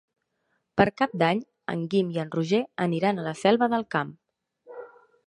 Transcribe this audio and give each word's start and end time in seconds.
Per 0.79 0.85
Cap 1.01 1.11
d'Any 1.23 1.41
en 1.75 1.83
Guim 1.91 2.09
i 2.15 2.19
en 2.25 2.31
Roger 2.37 2.63
aniran 2.89 3.21
a 3.21 3.27
la 3.29 3.35
Selva 3.43 3.69
del 3.75 3.87
Camp. 3.97 4.11